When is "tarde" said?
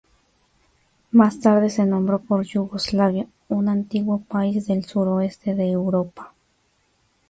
1.41-1.69